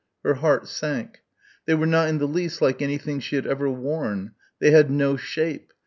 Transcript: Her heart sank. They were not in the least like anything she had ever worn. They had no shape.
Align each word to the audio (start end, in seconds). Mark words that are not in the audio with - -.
Her 0.23 0.33
heart 0.33 0.67
sank. 0.67 1.21
They 1.67 1.75
were 1.75 1.85
not 1.85 2.09
in 2.09 2.17
the 2.17 2.27
least 2.27 2.59
like 2.59 2.81
anything 2.81 3.19
she 3.19 3.35
had 3.35 3.45
ever 3.45 3.69
worn. 3.69 4.31
They 4.57 4.71
had 4.71 4.89
no 4.89 5.15
shape. 5.15 5.71